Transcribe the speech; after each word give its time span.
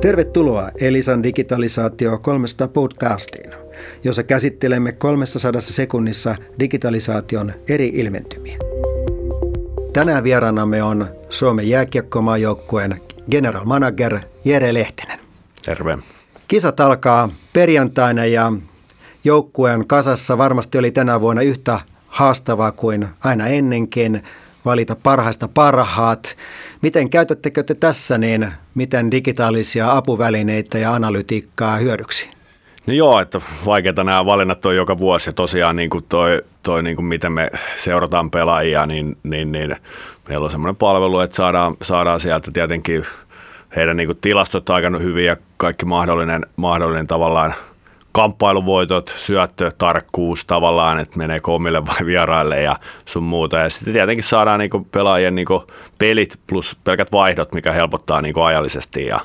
Tervetuloa 0.00 0.70
Elisan 0.80 1.22
digitalisaatio 1.22 2.18
300 2.18 2.68
podcastiin, 2.68 3.50
jossa 4.04 4.22
käsittelemme 4.22 4.92
300 4.92 5.60
sekunnissa 5.60 6.36
digitalisaation 6.60 7.52
eri 7.68 7.88
ilmentymiä. 7.88 8.58
Tänään 9.92 10.24
vieraanamme 10.24 10.82
on 10.82 11.06
Suomen 11.28 11.68
jääkiekkomaajoukkueen 11.68 13.00
general 13.30 13.64
manager 13.64 14.18
Jere 14.44 14.74
Lehtinen. 14.74 15.18
Terve. 15.64 15.98
Kisat 16.48 16.80
alkaa 16.80 17.28
perjantaina 17.52 18.24
ja 18.24 18.52
joukkueen 19.24 19.86
kasassa 19.86 20.38
varmasti 20.38 20.78
oli 20.78 20.90
tänä 20.90 21.20
vuonna 21.20 21.42
yhtä 21.42 21.80
haastavaa 22.06 22.72
kuin 22.72 23.08
aina 23.20 23.46
ennenkin 23.46 24.22
valita 24.66 24.96
parhaista 25.02 25.48
parhaat. 25.48 26.36
Miten 26.82 27.10
käytättekö 27.10 27.62
te 27.62 27.74
tässä 27.74 28.18
niin, 28.18 28.52
miten 28.74 29.10
digitaalisia 29.10 29.92
apuvälineitä 29.92 30.78
ja 30.78 30.94
analytiikkaa 30.94 31.76
hyödyksi? 31.76 32.30
No 32.86 32.94
joo, 32.94 33.20
että 33.20 33.40
vaikeita 33.66 34.04
nämä 34.04 34.26
valinnat 34.26 34.66
on 34.66 34.76
joka 34.76 34.98
vuosi 34.98 35.28
ja 35.28 35.32
tosiaan 35.32 35.76
niin 35.76 35.90
kuin 35.90 36.04
toi, 36.08 36.42
toi 36.62 36.82
niin 36.82 36.96
kuin 36.96 37.06
miten 37.06 37.32
me 37.32 37.50
seurataan 37.76 38.30
pelaajia, 38.30 38.86
niin, 38.86 39.16
niin, 39.22 39.52
niin 39.52 39.76
meillä 40.28 40.44
on 40.44 40.50
semmoinen 40.50 40.76
palvelu, 40.76 41.20
että 41.20 41.36
saadaan, 41.36 41.76
saadaan 41.82 42.20
sieltä 42.20 42.50
tietenkin 42.52 43.04
heidän 43.76 43.96
niin 43.96 44.06
kuin 44.06 44.18
tilastot 44.20 44.70
aika 44.70 44.90
hyviä 44.90 45.32
ja 45.32 45.36
kaikki 45.56 45.84
mahdollinen, 45.84 46.46
mahdollinen 46.56 47.06
tavallaan– 47.06 47.54
kamppailuvoitot, 48.16 49.08
syöttö, 49.16 49.70
tarkkuus 49.78 50.44
tavallaan, 50.44 50.98
että 50.98 51.18
menee 51.18 51.40
komille 51.40 51.86
vai 51.86 52.06
vieraille 52.06 52.62
ja 52.62 52.76
sun 53.04 53.22
muuta. 53.22 53.56
Ja 53.56 53.70
sitten 53.70 53.92
tietenkin 53.92 54.24
saadaan 54.24 54.58
niinku 54.58 54.86
pelaajien 54.92 55.34
niinku 55.34 55.64
pelit 55.98 56.40
plus 56.46 56.76
pelkät 56.84 57.12
vaihdot, 57.12 57.52
mikä 57.52 57.72
helpottaa 57.72 58.22
niinku 58.22 58.40
ajallisesti. 58.40 59.06
Ja, 59.06 59.20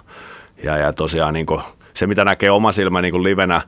ja, 0.64 0.78
ja 0.78 0.94
tosiaan 0.94 1.34
niinku 1.34 1.62
se, 1.94 2.08
mitä 2.08 2.26
näkee 2.26 2.52
oma 2.52 2.72
silmä 2.72 3.02
niinku 3.02 3.24
livenä, 3.24 3.62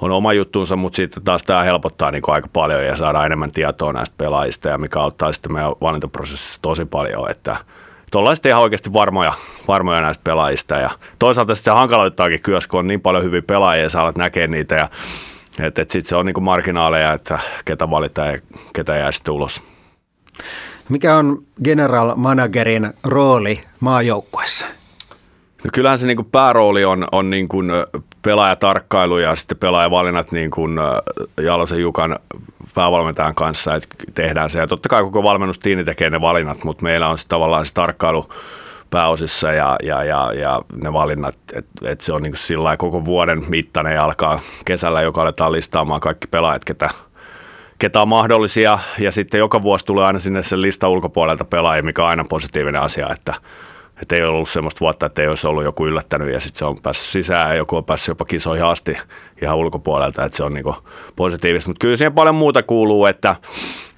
on 0.00 0.10
oma 0.10 0.32
juttuunsa, 0.32 0.76
mutta 0.76 0.96
sitten 0.96 1.22
taas 1.22 1.44
tämä 1.44 1.62
helpottaa 1.62 2.10
niin 2.10 2.22
aika 2.26 2.48
paljon 2.52 2.84
ja 2.84 2.96
saadaan 2.96 3.26
enemmän 3.26 3.52
tietoa 3.52 3.92
näistä 3.92 4.14
pelaajista 4.18 4.68
ja 4.68 4.78
mikä 4.78 5.00
auttaa 5.00 5.32
sitten 5.32 5.52
meidän 5.52 5.72
valintaprosessissa 5.80 6.62
tosi 6.62 6.84
paljon, 6.84 7.30
että– 7.30 7.56
ollaan 8.14 8.36
sitten 8.36 8.50
ihan 8.50 8.62
oikeasti 8.62 8.92
varmoja, 8.92 9.32
varmoja 9.68 10.00
näistä 10.00 10.24
pelaajista. 10.24 10.74
Ja 10.74 10.90
toisaalta 11.18 11.54
sitten 11.54 11.72
se 11.72 11.78
hankaloittaakin 11.78 12.40
kyllä, 12.40 12.60
kun 12.70 12.80
on 12.80 12.86
niin 12.86 13.00
paljon 13.00 13.24
hyviä 13.24 13.42
pelaajia 13.42 13.82
ja 13.82 13.90
sä 13.90 14.00
alat 14.00 14.18
näkee 14.18 14.46
niitä. 14.46 14.74
Ja, 14.74 14.88
että 15.66 15.82
et 15.82 15.90
sitten 15.90 16.08
se 16.08 16.16
on 16.16 16.26
niin 16.26 16.34
kuin 16.34 16.44
marginaaleja, 16.44 17.12
että 17.12 17.38
ketä 17.64 17.90
valitaan 17.90 18.32
ja 18.32 18.38
ketä 18.72 18.96
jää 18.96 19.12
sitten 19.12 19.34
ulos. 19.34 19.62
Mikä 20.88 21.16
on 21.16 21.42
general 21.64 22.14
managerin 22.16 22.92
rooli 23.04 23.60
maajoukkuessa? 23.80 24.66
No 25.64 25.70
kyllähän 25.72 25.98
se 25.98 26.06
niin 26.06 26.16
kuin 26.16 26.30
päärooli 26.32 26.84
on, 26.84 27.06
on 27.12 27.30
niin 27.30 27.48
kuin 27.48 27.70
pelaajatarkkailu 28.22 29.18
ja 29.18 29.36
sitten 29.36 29.58
pelaajavalinnat 29.58 30.32
niin 30.32 30.50
kuin 30.50 30.78
Jalosen 31.40 31.80
Jukan 31.80 32.18
päävalmentajan 32.74 33.34
kanssa, 33.34 33.74
että 33.74 33.88
tehdään 34.14 34.50
se. 34.50 34.58
Ja 34.58 34.66
totta 34.66 34.88
kai 34.88 35.02
koko 35.02 35.22
valmennustiini 35.22 35.84
tekee 35.84 36.10
ne 36.10 36.20
valinnat, 36.20 36.64
mutta 36.64 36.82
meillä 36.82 37.08
on 37.08 37.18
tavallaan 37.28 37.66
se 37.66 37.74
tarkkailu 37.74 38.28
pääosissa 38.90 39.52
ja, 39.52 39.76
ja, 39.82 40.04
ja, 40.04 40.32
ja 40.32 40.60
ne 40.82 40.92
valinnat, 40.92 41.38
että 41.52 41.90
et 41.90 42.00
se 42.00 42.12
on 42.12 42.22
niin 42.22 42.36
sillä 42.36 42.76
koko 42.76 43.04
vuoden 43.04 43.44
mittainen 43.48 43.94
ja 43.94 44.04
alkaa 44.04 44.40
kesällä, 44.64 45.02
joka 45.02 45.22
aletaan 45.22 45.52
listaamaan 45.52 46.00
kaikki 46.00 46.28
pelaajat, 46.30 46.64
ketä, 46.64 46.90
ketä 47.78 48.02
on 48.02 48.08
mahdollisia. 48.08 48.78
Ja 48.98 49.12
sitten 49.12 49.38
joka 49.38 49.62
vuosi 49.62 49.86
tulee 49.86 50.06
aina 50.06 50.18
sinne 50.18 50.42
sen 50.42 50.62
lista 50.62 50.88
ulkopuolelta 50.88 51.44
pelaajia, 51.44 51.82
mikä 51.82 52.02
on 52.02 52.08
aina 52.08 52.24
positiivinen 52.28 52.80
asia, 52.80 53.08
että– 53.12 53.34
että 54.02 54.16
ei 54.16 54.22
ollut 54.22 54.48
semmoista 54.48 54.80
vuotta, 54.80 55.06
että 55.06 55.22
ei 55.22 55.28
olisi 55.28 55.46
ollut 55.46 55.64
joku 55.64 55.86
yllättänyt 55.86 56.32
ja 56.32 56.40
sitten 56.40 56.58
se 56.58 56.64
on 56.64 56.76
päässyt 56.82 57.06
sisään 57.06 57.50
ja 57.50 57.56
joku 57.56 57.76
on 57.76 57.84
päässyt 57.84 58.08
jopa 58.08 58.24
kisoihin 58.24 58.64
asti 58.64 58.98
ihan 59.42 59.56
ulkopuolelta, 59.56 60.24
että 60.24 60.36
se 60.36 60.44
on 60.44 60.54
niinku 60.54 60.76
positiivista. 61.16 61.70
Mutta 61.70 61.80
kyllä 61.80 61.96
siihen 61.96 62.12
paljon 62.12 62.34
muuta 62.34 62.62
kuuluu, 62.62 63.06
että 63.06 63.36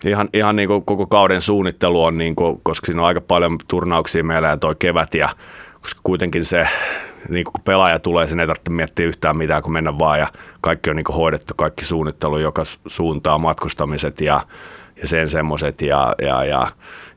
ihan, 0.06 0.28
ihan 0.34 0.56
niinku 0.56 0.81
koko 0.81 1.06
kauden 1.06 1.41
suunnittelu 1.41 2.05
on, 2.05 2.19
niinku, 2.19 2.60
koska 2.62 2.87
siinä 2.87 3.03
on 3.03 3.09
aika 3.09 3.21
paljon 3.21 3.59
turnauksia 3.69 4.25
meillä 4.25 4.49
ja 4.49 4.56
toi 4.56 4.75
kevät 4.78 5.15
ja 5.15 5.28
koska 5.81 6.00
kuitenkin 6.03 6.44
se, 6.44 6.69
niin 7.28 7.44
kun 7.44 7.62
pelaaja 7.65 7.99
tulee, 7.99 8.27
sen 8.27 8.41
ei 8.41 8.47
tarvitse 8.47 8.71
miettiä 8.71 9.06
yhtään 9.06 9.37
mitään, 9.37 9.62
kun 9.62 9.72
mennä 9.72 9.99
vaan 9.99 10.19
ja 10.19 10.27
kaikki 10.60 10.91
on 10.91 10.97
niin 10.97 11.05
hoidettu, 11.16 11.55
kaikki 11.56 11.84
suunnittelu 11.84 12.39
joka 12.39 12.62
suuntaan, 12.87 13.41
matkustamiset 13.41 14.21
ja, 14.21 14.41
ja 15.00 15.06
sen 15.06 15.28
semmoiset 15.28 15.83
ja, 15.83 16.15
ja, 16.22 16.44
ja 16.44 16.66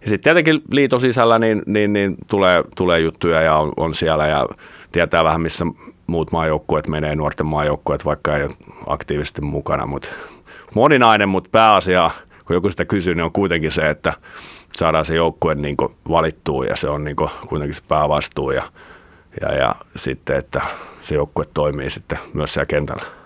ja 0.03 0.09
sitten 0.09 0.23
tietenkin 0.23 0.61
liiton 0.71 0.99
sisällä 0.99 1.39
niin, 1.39 1.61
niin, 1.65 1.93
niin 1.93 2.15
tulee, 2.27 2.63
tulee 2.77 2.99
juttuja 2.99 3.41
ja 3.41 3.55
on, 3.55 3.71
on, 3.77 3.93
siellä 3.93 4.27
ja 4.27 4.45
tietää 4.91 5.23
vähän, 5.23 5.41
missä 5.41 5.65
muut 6.07 6.31
maajoukkueet 6.31 6.87
menee, 6.87 7.15
nuorten 7.15 7.45
maajoukkueet, 7.45 8.05
vaikka 8.05 8.37
ei 8.37 8.43
ole 8.43 8.51
aktiivisesti 8.87 9.41
mukana. 9.41 9.85
Mutta 9.85 10.07
moninainen, 10.75 11.29
mutta 11.29 11.49
pääasia, 11.51 12.11
kun 12.45 12.53
joku 12.53 12.69
sitä 12.69 12.85
kysyy, 12.85 13.15
niin 13.15 13.23
on 13.23 13.31
kuitenkin 13.31 13.71
se, 13.71 13.89
että 13.89 14.13
saadaan 14.75 15.05
se 15.05 15.15
joukkue 15.15 15.55
niin 15.55 15.77
valittua 16.09 16.65
ja 16.65 16.75
se 16.75 16.89
on 16.89 17.03
niin 17.03 17.15
kuitenkin 17.47 17.75
se 17.75 17.83
päävastuu 17.87 18.51
ja, 18.51 18.63
ja, 19.41 19.55
ja 19.55 19.75
sitten, 19.95 20.35
että 20.35 20.61
se 21.01 21.15
joukkue 21.15 21.45
toimii 21.53 21.89
sitten 21.89 22.19
myös 22.33 22.53
siellä 22.53 22.65
kentällä 22.65 23.22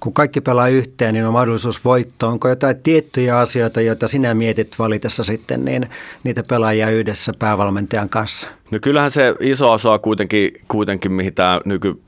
kun 0.00 0.12
kaikki 0.12 0.40
pelaa 0.40 0.68
yhteen, 0.68 1.14
niin 1.14 1.26
on 1.26 1.32
mahdollisuus 1.32 1.84
voittoon. 1.84 2.32
Onko 2.32 2.48
jotain 2.48 2.82
tiettyjä 2.82 3.38
asioita, 3.38 3.80
joita 3.80 4.08
sinä 4.08 4.34
mietit 4.34 4.78
valitessa 4.78 5.24
sitten 5.24 5.64
niin 5.64 5.90
niitä 6.24 6.42
pelaajia 6.48 6.90
yhdessä 6.90 7.32
päävalmentajan 7.38 8.08
kanssa? 8.08 8.48
No 8.70 8.78
kyllähän 8.82 9.10
se 9.10 9.34
iso 9.40 9.72
osa 9.72 9.98
kuitenkin, 9.98 10.52
kuitenkin 10.68 11.12
mihin 11.12 11.34
tämä 11.34 11.60
nyky 11.64 12.00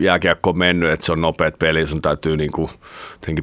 jääkiekko 0.00 0.50
on 0.50 0.58
mennyt, 0.58 0.90
että 0.90 1.06
se 1.06 1.12
on 1.12 1.20
nopeat 1.20 1.58
peli, 1.58 1.86
sun 1.86 2.02
täytyy 2.02 2.36
niin 2.36 2.52
kuin, 2.52 2.70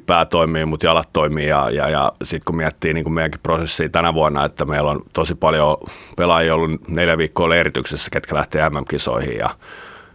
pää 0.06 0.26
toimii, 0.26 0.66
mutta 0.66 0.86
jalat 0.86 1.10
toimii 1.14 1.48
ja, 1.48 1.70
ja, 1.70 1.90
ja 1.90 2.12
sitten 2.24 2.46
kun 2.46 2.58
miettii 2.58 2.94
niin 2.94 3.04
kuin 3.04 3.14
meidänkin 3.14 3.42
prosessia 3.44 3.90
tänä 3.90 4.14
vuonna, 4.14 4.46
että 4.46 4.66
meillä 4.66 4.92
on 4.92 5.02
tosi 5.14 5.36
paljon 5.36 5.78
pelaajia 6.18 6.56
ollut 6.56 6.88
neljä 6.88 7.18
viikkoa 7.18 7.50
leirityksessä, 7.50 8.10
ketkä 8.12 8.36
lähtee 8.36 8.70
MM-kisoihin 8.70 9.38
ja 9.38 9.50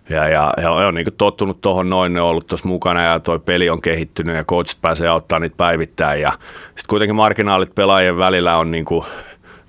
ja, 0.09 0.29
ja 0.29 0.53
he 0.63 0.69
on 0.69 0.95
niin 0.95 1.07
tottunut 1.19 1.61
tuohon 1.61 1.91
noin, 1.91 2.13
ne 2.13 2.21
on 2.21 2.29
ollut 2.29 2.47
tuossa 2.47 2.69
mukana 2.69 3.03
ja 3.03 3.21
tuo 3.21 3.39
peli 3.39 3.71
on 3.71 3.81
kehittynyt 3.81 4.37
ja 4.37 4.45
coachit 4.45 4.79
pääsee 4.83 5.09
auttaa 5.09 5.39
niitä 5.39 5.57
päivittäin. 5.57 6.21
Ja 6.21 6.31
sitten 6.67 6.89
kuitenkin 6.89 7.17
marginaalit 7.17 7.75
pelaajien 7.75 8.19
välillä 8.19 8.57
on, 8.57 8.71
niin 8.71 8.85
kuin, 8.85 9.05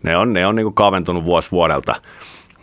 ne 0.03 0.17
on, 0.17 0.33
ne 0.33 0.47
on 0.47 0.55
niin 0.55 0.65
kuin 0.65 0.73
kaventunut 0.73 1.25
vuosi 1.25 1.51
vuodelta. 1.51 1.95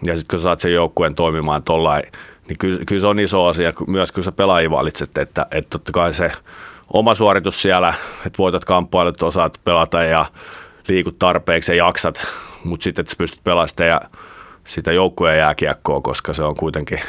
Ja 0.03 0.17
sitten 0.17 0.37
kun 0.37 0.43
saat 0.43 0.61
sen 0.61 0.75
joukkueen 0.75 1.15
toimimaan 1.15 1.63
tuollain, 1.63 2.03
niin 2.49 2.59
kyllä, 2.59 2.81
kyllä, 2.87 3.01
se 3.01 3.07
on 3.07 3.21
iso 3.21 3.45
asia 3.45 3.73
myös, 3.87 4.13
kun 4.13 4.25
sä 4.25 4.33
pelaajia 4.33 4.71
valitset, 4.71 5.19
että, 5.19 5.47
että 5.51 5.71
totta 5.71 5.93
kai 5.93 6.13
se 6.13 6.33
oma 6.93 7.15
suoritus 7.15 7.63
siellä, 7.63 7.95
että 8.27 8.39
voitat 8.39 8.65
kamppailut, 8.65 9.23
osaat 9.23 9.61
pelata 9.65 10.03
ja 10.03 10.27
liikut 10.89 11.19
tarpeeksi 11.19 11.73
ja 11.73 11.87
jaksat, 11.87 12.27
mutta 12.65 12.85
sitten, 12.85 13.03
että 13.03 13.11
sä 13.11 13.17
pystyt 13.19 13.45
pelaamaan 13.45 13.69
sitä, 13.69 13.85
ja 13.85 14.01
sitä 14.65 14.93
joukkueen 14.93 15.39
jääkiekkoa, 15.39 16.01
koska 16.01 16.33
se 16.33 16.43
on 16.43 16.55
kuitenkin 16.55 17.01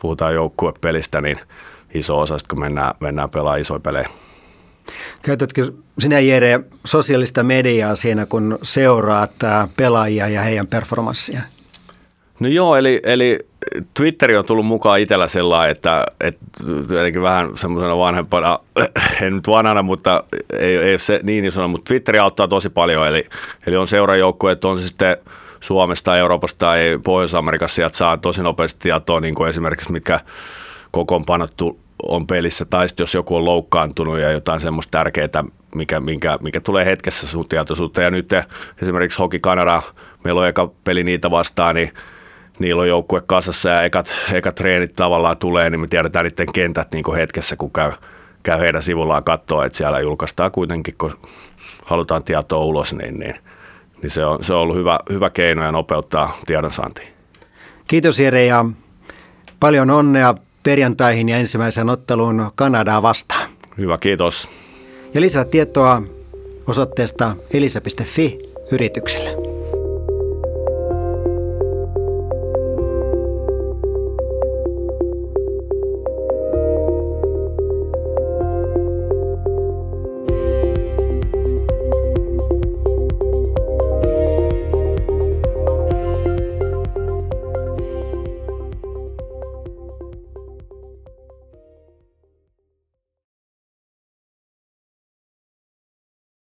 puhutaan 0.00 0.34
joukkuepelistä, 0.34 1.20
niin 1.20 1.40
iso 1.94 2.18
osa, 2.18 2.36
kun 2.48 2.60
mennään, 2.60 2.94
mennään 3.00 3.30
pelaamaan 3.30 3.60
isoja 3.60 3.80
pelejä. 3.80 4.08
Käytätkö 5.22 5.72
sinä 5.98 6.20
Jere 6.20 6.60
sosiaalista 6.86 7.42
mediaa 7.42 7.94
siinä, 7.94 8.26
kun 8.26 8.58
seuraat 8.62 9.32
pelaajia 9.76 10.28
ja 10.28 10.42
heidän 10.42 10.66
performanssia? 10.66 11.40
No 12.40 12.48
joo, 12.48 12.76
eli, 12.76 13.00
eli 13.04 13.38
Twitteri 13.94 14.36
on 14.36 14.44
tullut 14.44 14.66
mukaan 14.66 15.00
itsellä 15.00 15.28
sellainen, 15.28 15.70
että, 15.70 16.06
että 16.20 16.46
jotenkin 16.90 17.22
vähän 17.22 17.56
semmoisena 17.56 17.98
vanhempana, 17.98 18.58
en 19.22 19.36
nyt 19.36 19.46
vanhana, 19.46 19.82
mutta 19.82 20.24
ei, 20.52 20.76
ei 20.76 20.98
se 20.98 21.20
niin 21.22 21.44
isona, 21.44 21.68
mutta 21.68 21.88
Twitteri 21.88 22.18
auttaa 22.18 22.48
tosi 22.48 22.70
paljon, 22.70 23.06
eli, 23.06 23.26
eli 23.66 23.76
on 23.76 23.86
että 24.52 24.68
on 24.68 24.78
se 24.78 24.86
sitten– 24.86 25.16
Suomesta, 25.60 26.16
Euroopasta 26.16 26.66
tai 26.66 26.98
Pohjois-Amerikassa 27.04 27.74
sieltä 27.74 27.96
saa 27.96 28.16
tosi 28.16 28.42
nopeasti 28.42 28.80
tietoa, 28.80 29.20
niin 29.20 29.34
kuin 29.34 29.48
esimerkiksi 29.48 29.92
mitkä 29.92 30.20
kokoonpanot 30.90 31.54
on 32.02 32.26
pelissä, 32.26 32.64
tai 32.64 32.88
sitten 32.88 33.02
jos 33.02 33.14
joku 33.14 33.36
on 33.36 33.44
loukkaantunut 33.44 34.18
ja 34.18 34.30
jotain 34.30 34.60
semmoista 34.60 34.98
tärkeää, 34.98 35.44
mikä, 35.74 36.00
mikä, 36.00 36.38
mikä 36.40 36.60
tulee 36.60 36.84
hetkessä 36.84 37.26
sun 37.26 37.48
tietoisuutta. 37.48 38.02
Ja 38.02 38.10
nyt 38.10 38.30
esimerkiksi 38.82 39.18
Hoki 39.18 39.40
Kanada, 39.40 39.82
meillä 40.24 40.40
on 40.40 40.48
eka 40.48 40.70
peli 40.84 41.04
niitä 41.04 41.30
vastaan, 41.30 41.74
niin 41.74 41.92
niillä 42.58 42.82
on 42.82 42.88
joukkue 42.88 43.22
kasassa 43.26 43.68
ja 43.68 43.82
ekat, 43.82 44.12
ekat 44.32 44.54
treenit 44.54 44.94
tavallaan 44.94 45.36
tulee, 45.36 45.70
niin 45.70 45.80
me 45.80 45.86
tiedetään 45.86 46.24
niiden 46.24 46.52
kentät 46.54 46.92
niin 46.92 47.14
hetkessä, 47.16 47.56
kun 47.56 47.70
käy, 47.70 47.92
käy 48.42 48.60
heidän 48.60 48.82
sivullaan 48.82 49.24
katsoa, 49.24 49.64
että 49.64 49.78
siellä 49.78 50.00
julkaistaan 50.00 50.52
kuitenkin, 50.52 50.94
kun 50.98 51.12
halutaan 51.84 52.24
tietoa 52.24 52.64
ulos, 52.64 52.94
niin, 52.94 53.18
niin 53.18 53.34
niin 54.02 54.10
se 54.10 54.24
on, 54.24 54.44
se 54.44 54.54
on 54.54 54.60
ollut 54.60 54.76
hyvä, 54.76 54.98
hyvä 55.10 55.30
keino 55.30 55.64
ja 55.64 55.72
nopeuttaa 55.72 56.36
tiedonsaantia. 56.46 57.08
Kiitos 57.86 58.20
Jere 58.20 58.44
ja 58.46 58.64
paljon 59.60 59.90
onnea 59.90 60.34
perjantaihin 60.62 61.28
ja 61.28 61.36
ensimmäisen 61.36 61.88
otteluun 61.90 62.50
Kanadaa 62.54 63.02
vastaan. 63.02 63.48
Hyvä, 63.78 63.98
kiitos. 63.98 64.48
Ja 65.14 65.20
lisää 65.20 65.44
tietoa 65.44 66.02
osoitteesta 66.66 67.36
elisa.fi 67.54 68.38
yritykselle. 68.72 69.47